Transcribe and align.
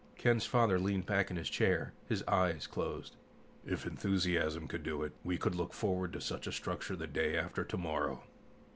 Ken's 0.17 0.47
father 0.47 0.79
leaned 0.79 1.05
back 1.05 1.29
in 1.29 1.37
his 1.37 1.47
chair, 1.47 1.93
his 2.09 2.23
eyes 2.23 2.65
closed. 2.65 3.17
"If 3.67 3.85
enthusiasm 3.85 4.67
could 4.67 4.81
do 4.81 5.03
it, 5.03 5.11
we 5.23 5.37
could 5.37 5.53
look 5.53 5.75
forward 5.75 6.11
to 6.13 6.21
such 6.21 6.47
a 6.47 6.51
structure 6.51 6.95
the 6.95 7.05
day 7.05 7.37
after 7.37 7.63
tomorrow." 7.63 8.23